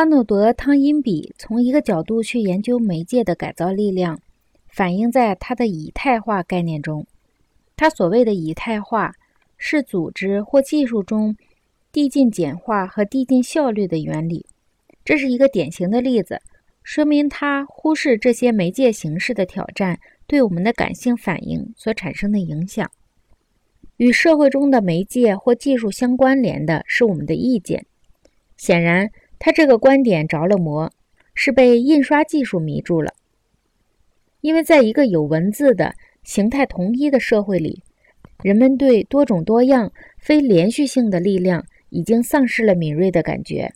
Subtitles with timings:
[0.00, 4.18] 阿诺德·汤因比从一个角度去研究媒介的改造力量，
[4.66, 7.06] 反映在他的以太化概念中。
[7.76, 9.12] 他所谓的以太化，
[9.58, 11.36] 是组织或技术中
[11.92, 14.46] 递进简化和递进效率的原理。
[15.04, 16.40] 这是一个典型的例子，
[16.82, 22.90] 说明他忽视这些媒介形式的挑战对我们的感性反应所产生的影响。
[23.98, 27.84] 与社会中的媒介或技术相关联的是我们的意见。
[28.56, 30.92] 显然，他这个观点着了魔，
[31.34, 33.14] 是被印刷技术迷住了。
[34.42, 37.82] 因为在一个有文字的、形态统一的社会里，
[38.42, 43.72] 人们对多种多样、非连续性的力量已经丧失了敏锐的感觉。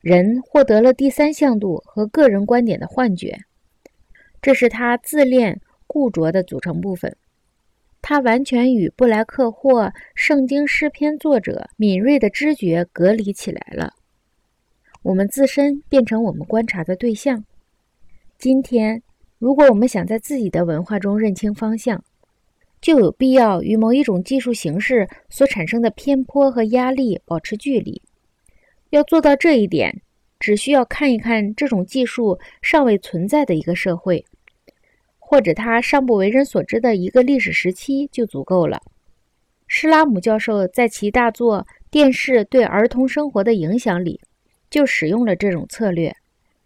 [0.00, 3.38] 人获得了第三向度和个人观点的幻觉，
[4.40, 7.14] 这是他自恋固着的组成部分。
[8.00, 13.92] 他完全与布莱克或圣经诗篇作者敏锐的知觉隔离起来了。
[15.02, 17.42] 我们自身变成我们观察的对象。
[18.36, 19.02] 今天，
[19.38, 22.04] 如果我们想在自己的文化中认清方向，
[22.82, 28.02] 就有必要与某一种技术形式所产生的偏颇和压力保持距离。
[28.90, 30.02] 要做到这一点，
[30.38, 34.24] 只需要看一看这种技术尚未存在的一个社会。
[35.18, 38.82] 或者他尚不为人所知的一个历史时期就足够了。
[39.68, 41.58] 施拉姆教授在其大作
[41.88, 44.20] 《电视对儿童生活的影响》里
[44.70, 46.14] 就使用了这种策略。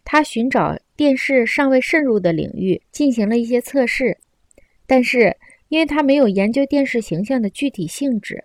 [0.05, 4.19] 他寻找电视尚未渗入的领域进行了一些测试，
[4.87, 5.37] 但是
[5.69, 8.45] 因为他没有研究电视形象的具体性质，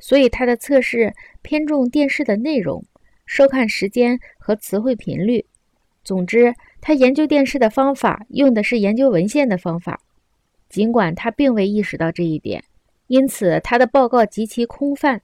[0.00, 2.84] 所以他的测试偏重电视的内容、
[3.26, 5.44] 收看时间和词汇频率。
[6.02, 6.54] 总之。
[6.78, 10.00] 他研究电视的方法用的是研究文献的方法，
[10.68, 12.62] 尽管他并未意识到这一点，
[13.08, 15.20] 因此他的报告极其空泛。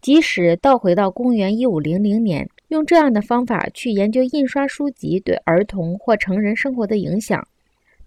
[0.00, 7.46] 即使倒回到公元一五零零年，用这样的方法去研究印刷书籍对儿童或成人生活的影响，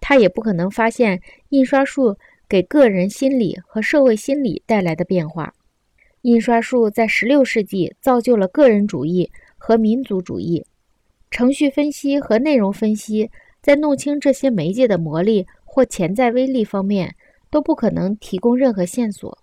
[0.02, 2.18] 他也不可能发现印刷术
[2.50, 5.54] 给个人心理和社会心理带来的变化。
[6.24, 10.66] 印刷术在十六世纪造就了个人主义和民族主义。
[11.30, 13.30] 程序分析和内容分析
[13.62, 17.16] 在弄清这些媒介的魔力或潜在威力方面
[17.52, 19.38] 都不可能提供任何线索。